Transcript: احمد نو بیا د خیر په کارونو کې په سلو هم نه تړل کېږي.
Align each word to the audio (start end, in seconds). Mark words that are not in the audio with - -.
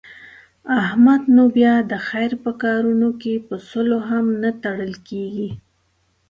احمد 0.83 1.21
نو 1.35 1.43
بیا 1.55 1.73
د 1.91 1.93
خیر 2.07 2.31
په 2.43 2.51
کارونو 2.63 3.09
کې 3.21 3.33
په 3.47 3.55
سلو 3.69 3.99
هم 4.09 4.25
نه 4.41 4.49
تړل 4.63 4.93
کېږي. 5.07 5.49